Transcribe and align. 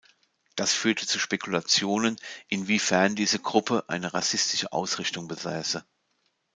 Das 0.55 0.73
führte 0.73 1.05
zu 1.05 1.19
Spekulationen, 1.19 2.15
inwiefern 2.47 3.13
diese 3.15 3.37
Gruppe 3.37 3.83
eine 3.87 4.15
rassistische 4.15 4.71
Ausrichtung 4.71 5.27
besäße. 5.27 5.85